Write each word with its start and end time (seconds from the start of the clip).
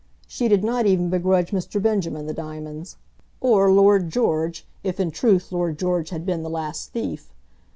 She 0.25 0.47
did 0.47 0.63
not 0.63 0.87
even 0.87 1.11
begrudge 1.11 1.51
Mr. 1.51 1.79
Benjamin 1.79 2.25
the 2.25 2.33
diamonds, 2.33 2.97
or 3.39 3.71
Lord 3.71 4.09
George, 4.09 4.65
if 4.83 4.99
in 4.99 5.11
truth 5.11 5.51
Lord 5.51 5.77
George 5.77 6.09
had 6.09 6.25
been 6.25 6.41
the 6.41 6.49
last 6.49 6.91
thief. 6.91 7.31